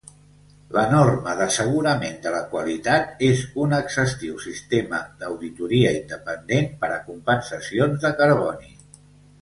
La 0.77 0.83
Norma 0.93 1.35
d'Assegurament 1.41 2.15
de 2.23 2.31
la 2.37 2.39
Qualitat 2.55 3.21
és 3.29 3.45
un 3.65 3.77
exhaustiu 3.81 4.41
sistema 4.49 5.05
d'auditoria 5.23 5.95
independent 6.03 6.71
per 6.83 6.95
a 6.95 7.01
compensacions 7.13 8.05
de 8.09 8.17
carboni. 8.25 8.77